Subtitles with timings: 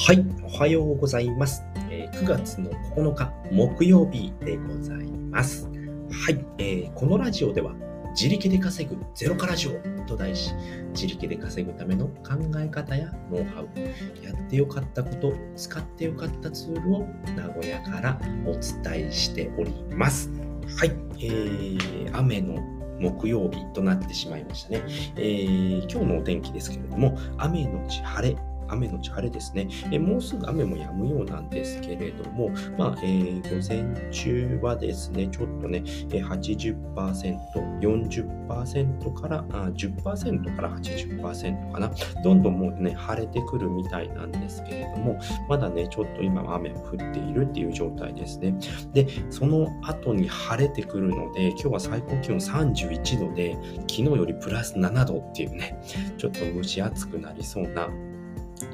[0.00, 1.64] はい、おはようございます。
[1.90, 5.66] え、9月の9日木曜日でございます。
[5.66, 7.74] はい、えー、このラジオでは
[8.12, 9.72] 自力で稼ぐゼロからジオ
[10.06, 10.54] と題し、
[10.94, 13.68] 自力で稼ぐための考え方やノウハウ、
[14.24, 17.06] やってよかったこと、使ってよかったツールを
[17.36, 20.30] 名古屋からお伝えしております。
[20.78, 22.62] はい、えー、雨の
[23.00, 24.84] 木曜日となってしまいましたね。
[25.16, 28.36] えー、今日のお天気ですけれども、雨のち晴れ
[28.68, 29.68] 雨のち晴れですね。
[29.90, 36.76] えもうすぐ雨も止むようなんですけれども、まあ、えー、午前中はですね、ちょっとね、80%、
[37.80, 41.90] 40%からあ10%から80%かな。
[42.22, 48.54] どんどんもうね、晴れてくるみたいなんですけれども、まだね、ちょっと今は雨も降っているっていう状態ですね。
[48.92, 55.80] で、その後に晴れてくるので、今日は最高気温31度で、昨日よりプラス7度っていうね、
[56.16, 57.88] ちょっと蒸し暑くなりそうな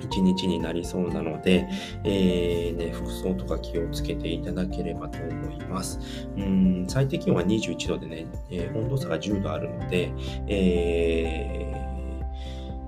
[0.00, 1.68] 一日になりそうなので、
[2.04, 5.98] えーね、服装とか気をつけていただければと思います。
[6.36, 10.12] うん最低気温は21度でね、えー、温度差が10度あるので、
[10.46, 11.72] え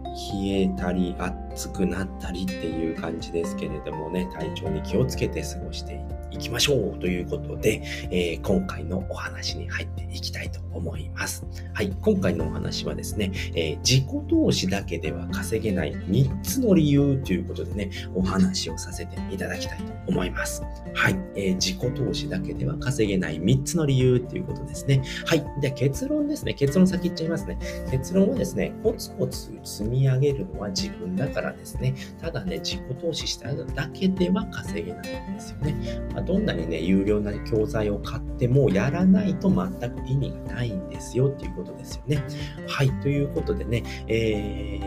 [0.04, 5.98] ー、冷えたり暑くなったりっていう感じですけれどもね、体調に気をつけて過ごしてい
[6.38, 11.46] きましょうということで、えー、今回のお話に入っていきたいと思います。
[11.72, 20.62] はい、今回のお話はですね、えー、自己投資だけでは稼げない3つの理由ということでね、お話をさせていただきたいと思います。
[20.94, 25.02] はい、えー、自己投資だけでは稼げない3つの理由ということですね。
[25.26, 26.54] はい、で結論ですね。
[26.54, 27.58] 結論先言っちゃいますね。
[27.90, 31.94] 結論はですね、コツコツ積み上げるのは自分だからですね。
[32.20, 36.00] ただね、自己投資しただけでは稼げないんですよね。
[36.12, 42.22] まあ、どんなにね、有料な教材を買ってもやらないと全く意味がないんですよっていうことですよね。
[42.66, 44.80] はい、ということでね、え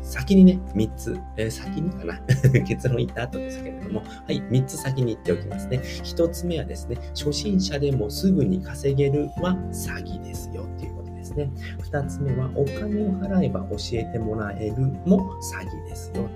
[0.00, 2.20] ー、先にね、3つ、えー、先にかな？
[2.66, 5.78] 結論言った後ですけれども、はい、3つ先に言っておきますね。
[5.78, 11.50] 1つ目はですね、初心者でもすぐに稼げるは詐欺ですよっていうことですね。
[11.90, 16.28] 2つ目は、お金を払えば教えてもらえるも詐欺ですよ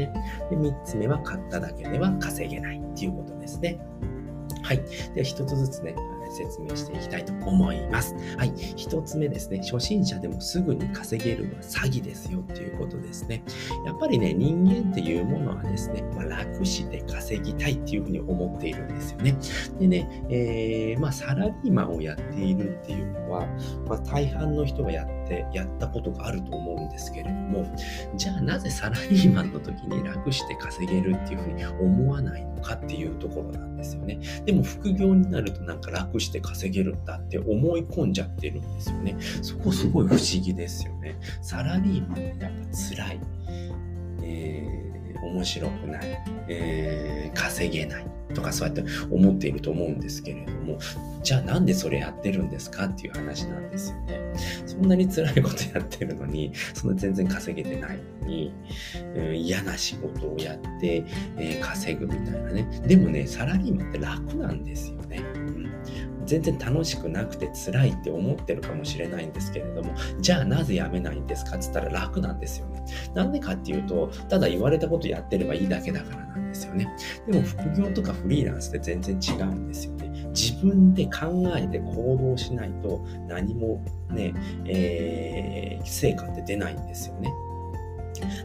[0.00, 0.12] ね。
[0.50, 3.78] で3つ目は、買っただけでは稼げないっていうことですね。
[4.62, 4.78] はい。
[5.14, 5.94] では、1つずつね、
[6.30, 8.14] 説明していきたいと思います。
[8.36, 8.52] はい。
[8.76, 9.58] 一つ目ですね。
[9.58, 13.42] 初心者でもすぐに稼げるのは詐欺ですよっていうことですね。
[13.84, 19.36] やっぱりね、人間っていうものはですね、まあ、楽して稼ぎたいっていうふうに思っているんですよね。
[19.78, 23.46] でね、えー、まあ、サラリーマンをやっているっていうのは、
[23.88, 25.19] まあ、大半の人がやって
[25.52, 27.66] やったことがあると思うんですけれども、
[28.16, 34.18] じゃあなぜサラリーマンの時に楽して稼げるっていうふうに思わないのかっていうところなんですよね。
[34.44, 39.16] でも副業になるとなんか楽して稼げるんだって思い込んじゃってるんですよね。
[39.42, 41.18] そこすごい不思議ですよね。
[41.42, 43.20] サラリーマンってやっぱ辛い。
[44.22, 44.79] えー、
[45.22, 46.22] 面白くない。
[46.48, 48.06] えー、稼げない。
[48.34, 50.78] とかそうやって思っていると思うんですけれども、
[51.22, 54.20] じゃあなんでそれやってるんですかっていう話なんですよね。
[54.66, 58.52] そんなに辛いことやってるのに、そんな全然稼げてないのに、
[59.16, 61.04] うん、嫌な仕事をやって、
[61.36, 62.82] えー、稼ぐみたいなね。
[62.86, 64.99] でもね、サラリーマンって楽なんですよ。
[66.30, 71.56] 全然楽しくなくて辛いって思ってるかもしれないんですけれども、じゃあなぜ辞めないんですか？
[71.56, 72.84] って言ったら楽なんですよね。
[73.14, 76.86] なんでかっていうと、ただ言われたことやってればいいだけだからなんですよね。
[77.26, 80.08] でも副業とかフリーランスって全然違うんですよね。
[80.28, 84.32] 自分で考えて行動しないと何もね、
[84.66, 87.28] えー、成果って出ないんですよね。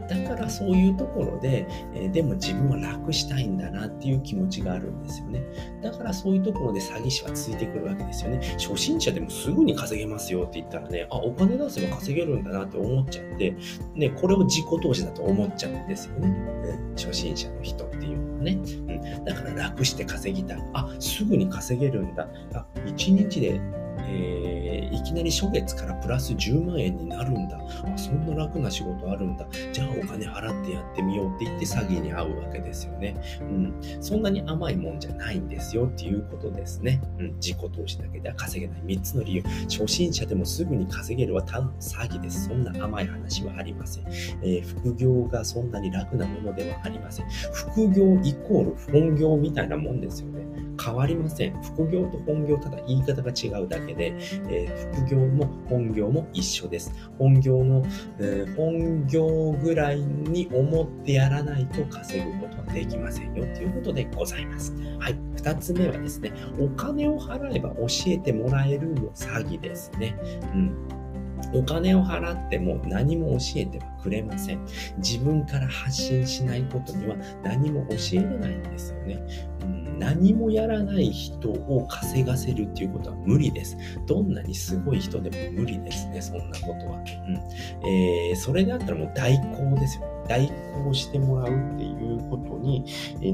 [0.07, 5.43] だからそういうところで、え、でも自分は楽したいんだなっていう気持ちがあるんですよね。
[5.81, 8.55] だからそういうところで詐欺師はついてくるわけですよね。
[8.57, 13.55] 初心者でもすぐに稼げますよって言ったらね、あ、お金出せば稼げるんだなって思っちゃって、
[13.95, 16.29] ね、これを自己投資だと思っちゃうんですよね。
[16.29, 18.51] ね初心者の人っていうのはね。
[18.53, 20.57] うん、だから楽して稼ぎたい。
[20.73, 22.27] あ、すぐに稼げるんだ。
[22.53, 23.59] あ、1日で
[24.07, 27.57] えー、いきなり初月からプラス10万円になるんだ。
[27.57, 29.47] あ、そんな楽な仕事あるんだ。
[29.71, 33.15] じゃあお金払ってやってみようって言って詐欺に遭うわけですよね。
[33.41, 33.73] うん。
[34.01, 37.01] そんなに甘いもんじゃないんですよっていうことですね。
[37.19, 37.33] うん。
[37.35, 39.43] 自己投資だけでは稼げない3つの理由。
[39.69, 42.47] 初心者でもすぐに稼げるはただの詐欺です。
[42.47, 44.05] そんな甘い話はありません。
[44.41, 47.29] えー、副業がそんなに楽なものではありません。
[47.53, 50.45] 副業イコール本業みたいなもんですよね。
[50.83, 51.61] 変わりません。
[51.63, 54.13] 副業と本業、ただ言い方が違うだけで、
[54.49, 56.91] えー、副業も本業も一緒です。
[57.17, 57.83] 本業の、
[58.19, 64.73] えー、本業ぐらいに思ってやらないと稼ぐことはできませんよということでございます。
[64.99, 65.15] はい。
[65.35, 70.17] 二つ目はですね、お金を払えば教えてもらえるの詐欺ですね。
[70.53, 71.05] うん。
[71.53, 74.65] お金を払っても何も教えてはくれません。
[74.97, 79.23] 自分から発信しないことには何も教えれないんですよね。
[79.61, 83.77] うん、何もやらない人を稼がせるっていうことは無理です。
[84.05, 86.97] どんなにすごい人でも無理ですね、そんなことは。
[87.27, 90.03] うんえー、それだったらもう代行ですよ。
[90.27, 90.51] 代
[90.83, 92.83] 行してもらうっていうことに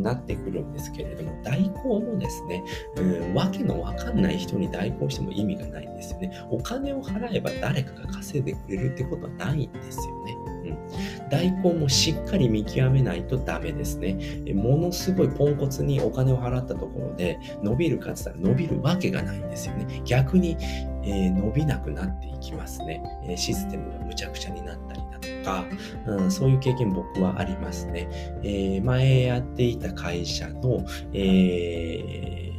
[0.01, 2.63] なってくるんですけれども、代行もですね、
[2.97, 6.31] うん、わけのわかんない人に代行しても意味がないんですよね。
[6.49, 10.37] お金を払えば誰かが稼いでくれるってことはないんですよね。
[10.65, 14.43] うん、代行もしっかり見極めないとダメですね。
[14.53, 20.01] ものすごいポンコツにお金を払ったところで伸びるかつったら伸びるわけがないんですよね。
[20.03, 20.57] 逆に、
[21.03, 23.01] えー、伸びなくなっていきますね。
[23.37, 25.65] システムがむちゃくちゃになったりだとか、
[26.05, 28.09] うん、そういう経験僕はありますね。
[28.43, 32.50] えー、前やっていた会社の、えー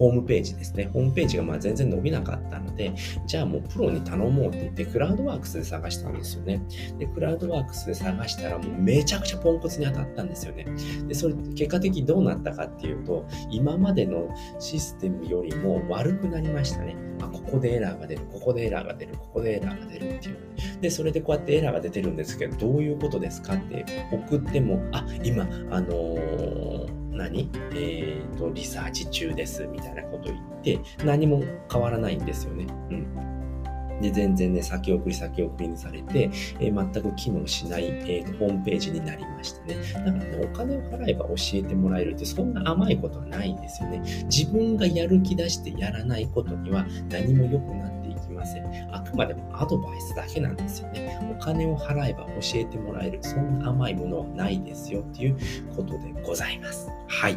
[0.00, 0.88] ホームページですね。
[0.94, 2.94] ホームページがまあ全然伸びなかったので、
[3.26, 6.62] じゃあもうプロに頼もうって言って、クラウドワークスで探したんですよね。
[6.98, 10.64] で、クラウドワークスで探したらもうめちゃくちゃポンコツに当たったんですよね。
[11.06, 16.96] で、それ結果的にどうなったかっていうと、今までのシステムよりも悪くなりましたね。
[17.20, 20.36] あ、ここでエラーが出る、ここでエラーが出る、ここでエラーが出るっていう。
[20.80, 27.50] で、それでこうやってエラーが出てるんですけど、どういうことですかって送っても、あ、今、あのー何？
[27.74, 32.66] えっ、ー、と、リサーチ中です、みたいなこと言って、何も変わらないんですよね。
[32.90, 34.00] うん。
[34.00, 39.76] で、全然ね、先送り先送りにされて、えー、全く機能しない、えーと、ホームページになりましたね。
[39.92, 44.02] だからね、お金を払えば教えてもらえるって、そんな甘いことはないんですよね。
[44.24, 47.99] 自分がやる気出してやらないことには何も良くなって
[48.40, 48.94] ません。
[48.94, 51.18] あくまでもアドバイスだけなんですよね。
[51.30, 55.36] お金を払えば教えてもらえる、そんな甘いものはないですよっていう
[55.76, 56.88] ことでございます。
[57.06, 57.36] はい。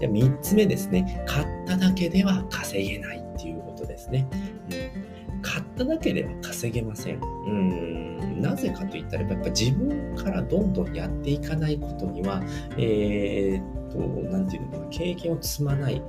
[0.00, 1.24] で3つ目ですね。
[1.26, 4.28] 買っただけでは稼げないっていうことですね。
[4.70, 5.12] うん
[5.42, 7.20] 買っただけでは稼げません。
[7.20, 12.40] うん、なぜかといったら、やっぱ自分からどんどんやっていかないことには、
[12.78, 16.00] えー、っと、なていうのかな、経験を積まない、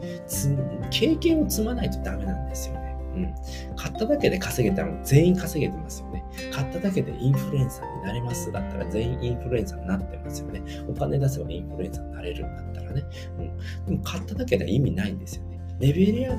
[0.91, 2.82] 経験を積まないとダメなんですよ。
[3.15, 3.33] うん。
[3.75, 6.23] 買っただけで稼げたら全員稼げてますよね。
[6.51, 10.61] 買っただけでインフルエンサーになれますだったら全員インフルエンサーになってますよね。
[10.87, 13.03] お金出せばインフルエンサーになれるんだったらね。
[13.37, 13.85] うん。
[13.85, 15.59] でも買っただけでは意味ないんですよね。
[15.79, 16.37] レベルや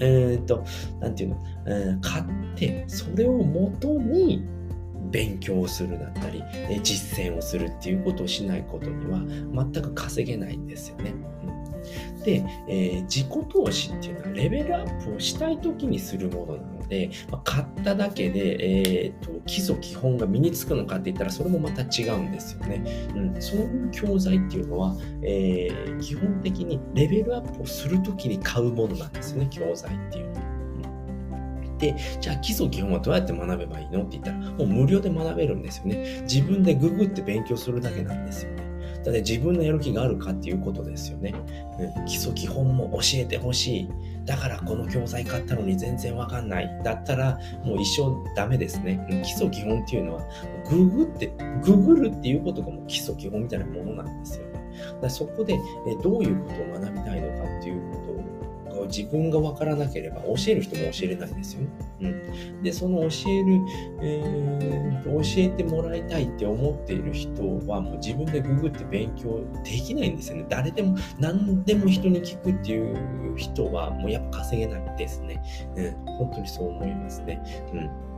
[0.00, 0.64] えっ、ー、と、
[1.00, 2.24] なんていうの、えー、買っ
[2.56, 4.44] て、それをもとに
[5.10, 6.42] 勉強するだったり、
[6.82, 9.20] 実践をするっていうことをしないことには
[9.72, 11.14] 全く稼げないんですよね。
[11.46, 11.61] うん
[12.24, 23.10] で、えー、自己投資っていうのはレベルアップをしたい時にするものなので、まあ、買っただけで、えーと、基礎基本が身につくのかって言ったらそれもまた違うんですよね。
[23.14, 30.52] うん、そういう教材っていうのは、えー、基本的にレベルアップをする時に買うものなんですよね、教材っていうのは。
[31.78, 36.20] で、じゃあ基礎基本はどうやって学べばいいのって言ったら、もう無料で学べるんですよね。
[36.22, 38.52] 自分でググって勉強するだけなんですよ。
[39.04, 41.34] だって自分のやる気があるかっていうことですよね。
[41.98, 43.88] うん、基礎基本も教えてほしい。
[44.24, 46.80] だからこの教材買ったのに全然わかんない。
[46.84, 49.04] だったらもう一生ダメですね。
[49.24, 50.22] 基礎基本っていうのは、
[50.70, 51.32] ググって、
[51.62, 54.62] ググるっていうことがもう基礎基本みたいなものなんですよね。
[55.00, 55.58] だそこで
[56.02, 58.11] どういうことを学びたいのかっていうこと
[58.82, 61.68] を自分が分からなければ教える人も教えれないですよね。
[62.00, 63.60] うん、で、その教える、
[64.02, 70.46] えー、教えてもらいたいって思っている人はもう自分でググって勉強できないんですよね。
[70.48, 75.42] 誰でも何でも人に聞くっていう人はもうやっぱ稼げないですね。
[75.76, 77.40] うん、本当にそう思いますね。
[77.72, 78.12] うん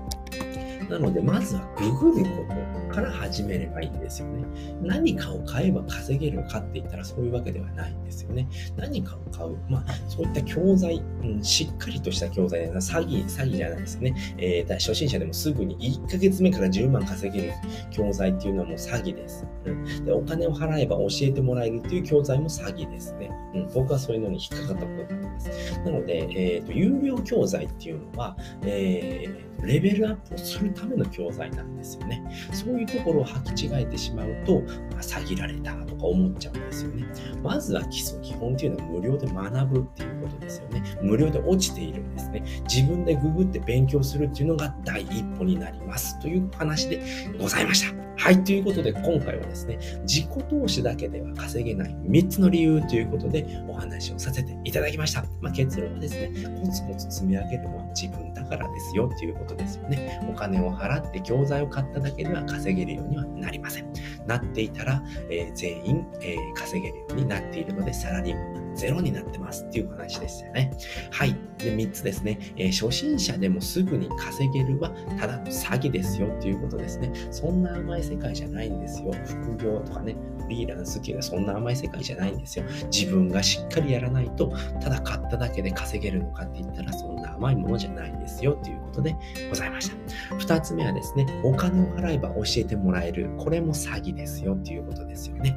[0.88, 2.44] なので、まずはググるこ
[2.88, 4.44] とから始めればいいんですよね。
[4.82, 8.48] 何かを買えば稼げるかって言ったらそういうわけではないんですよね。
[8.76, 9.56] 何かを買う。
[9.68, 14.14] まあ、そういった教材、うん、しっかりとした教材で詐欺、詐欺じゃないですね。
[14.38, 17.52] えー、初心者でもすぐに1ヶ月目から10万稼げる
[17.90, 19.46] 教材っていうのはもう詐欺です。
[19.64, 23.30] うん、でお金を払えば教えてもらえるっていう教材も詐欺ですね。
[23.54, 25.80] うん、僕はそういうのに引っかかったことがあります。
[25.84, 32.22] なので、えーと、有料教材っていうのは、えーレベルアップをするための教材なんですよね。
[32.52, 37.06] そういうところを履き違えてしまうと、まあ、詐欺られたとか思っちゃうんですよね。
[37.42, 40.82] まずは基礎基本っていうのは無料で学ぶっていうことですよね。
[41.02, 42.44] 無料で落ちているんですね。
[42.68, 47.02] 自分でググって勉強するっていうのが第一歩になりますという話で
[47.38, 48.13] ございました。
[48.16, 48.44] はい。
[48.44, 55.24] ということで、今回はですね、自己投資だけでは稼げない3つの理由ということでお話をさせていただきました。
[55.40, 60.20] まあ、結論はですね、コツコツ積み上げるのは自分だからですよということですよね。
[60.28, 63.92] お金を払って教材を買っただけでは稼げるようにはなりません。
[64.26, 70.72] なっていたら、えー、全員、えー、稼げるようになっているので、サラリーマンゼロになってますっていう話ですよね。
[71.10, 71.36] はい。
[71.58, 77.12] で、3つですね、えー、初心者でもすぐに稼げるはただの詐欺ですよっていうことですね。
[77.30, 79.12] そんな甘い世界じゃないんですよ。
[79.24, 82.64] 副業とかね、フリーランスっていうのはそんな甘い世界じゃないんですよ。
[82.92, 89.16] 自分がしっかりやらないと、ただ買っただけで稼げるのかって言ったらそんな甘いものじゃないんですよっていうことで
[89.48, 89.96] ございました。
[90.36, 93.30] 2つ目はですね、お金を払えば教えてもらえる。
[93.38, 95.56] これも詐欺ですよっていうことですよね。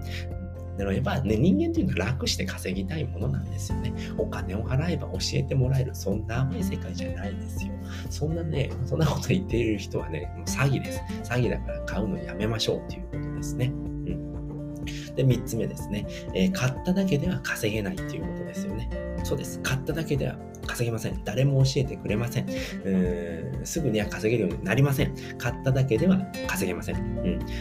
[0.77, 3.93] やっぱ、ね、人間っていうのは楽して稼ぎたいものなんですよね。
[4.17, 5.95] お金を払えば教えてもらえる。
[5.95, 7.73] そんな甘い世界じゃないですよ。
[8.09, 11.01] そんなね、そんなこと言っている人はね、もう詐欺です。
[11.23, 13.65] 詐欺だから買うのやめましょうっていうことですね。
[13.65, 14.85] うん。
[15.15, 18.89] で、3つ目ですね、えー、買っただけでは稼げないっていうことですよね。
[19.23, 19.59] そうです。
[19.61, 20.35] 買っただけでは
[20.67, 21.21] 稼げません。
[21.23, 22.49] 誰も教えてくれません。
[22.85, 25.15] うんすぐには稼げるようになりません。
[25.37, 26.95] 買っただけでは稼げません。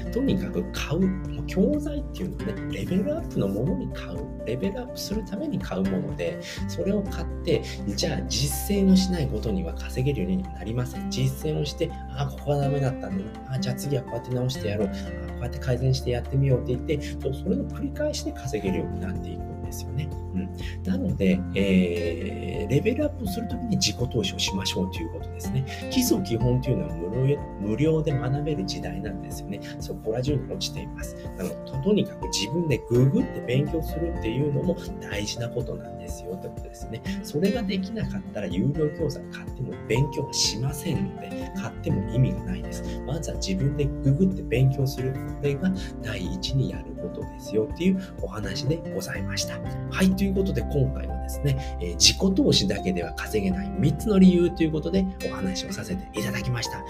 [0.05, 1.47] うん、とにかく買う。
[1.47, 4.19] 教材っていうのはね、レベルアップのものに買う。
[4.47, 11.11] レベルアップするために買うもので、それを買って、じゃあ実践をしないことには稼げるようになりません。
[11.11, 13.51] 実践をして、ああ、ここはダメだったんだな。
[13.53, 14.89] ああじゃあ次はこうやって直してやろう。
[14.89, 14.97] あこ
[15.41, 20.09] うやって改善してやってみようって言って、それの繰り返しで稼げるようになっていくんですよね。
[20.37, 25.65] うん、なので、えー、レベルアップするときに自己投資をしましょうということですね。
[25.91, 29.61] 基礎基本というのは無料無料で学べる時代なんですよね。
[29.81, 31.17] そこら中に落ちています。
[31.37, 37.03] なので、とにかく自分でググって勉強するっていうのも大事なことなんですよってことですね。
[37.23, 42.83] それができなかったら有料教材買っても勉強はしませんので、買っても意味がないです。
[43.07, 45.13] まずは自分でググって勉強する。
[45.13, 45.71] これが
[46.03, 49.59] 第一にやることですよっていうお話でございました。
[49.91, 56.83] はい、ということで今回はですね、え、自己投資だけでは稼げない3つの理由ということでお話をさせていただきました。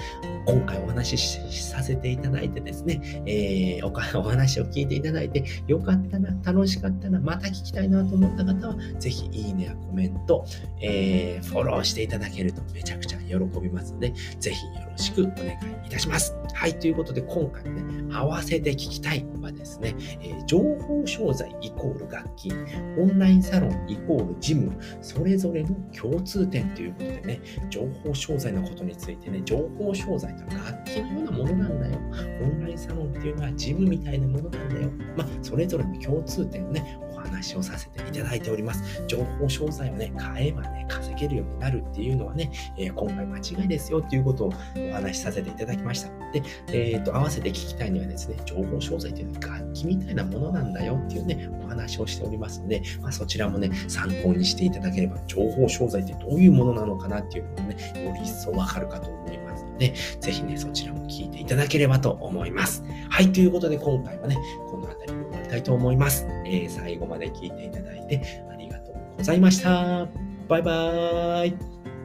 [0.47, 10.45] 今回お話しさせていただいてですね、えー、お話を聞いていただいてよかったな、楽しかったな、また聞きたいなと思った方は、ぜひいいねやコメント、
[10.81, 16.35] えー、フォローしていただけるとめちゃくちゃ喜びますので、ぜひよろしくお願いいたします。
[16.55, 22.53] はい、ということで今回ね、合わせて聞きたいはですね、えー、情報商材イコール楽器、
[22.99, 27.41] オンラインサロンイコールジム、それぞれの共通点ということでね、
[27.71, 31.99] 情報商材のことについてね、情報商材とは楽器のようなものなんだよ。
[32.43, 34.91] オンラインサロンっていうのはジムみたいなものなんだよ。
[35.17, 38.83] まあ、それぞれの共通点をね、話をさせていただいております。
[39.07, 46.11] 情報商材をね、買えばね、稼げるようになるっていうのはね、えー、今回間違いですよっていうことをお話しさせていただきました。
[46.33, 62.85] で、えっ、ー、と、合わせて聞きたいにはですね、情報商材っていうのは楽器みたいなものなんだよっていうね、お話をしておりますので、まあ、そちらもね、参考にしていただければ、情報商材ってどういうものなのかなっていうのもね、より一層わかるかと思いますので、ぜひね、そちらも聞いていただければと思います。
[63.09, 64.37] はい、ということで今回はね、
[64.71, 65.16] この辺り
[65.47, 66.27] たいと思います。
[66.45, 70.07] えー、最後まで聞いていただいてありがとうございました。
[70.49, 71.96] バイバーイ。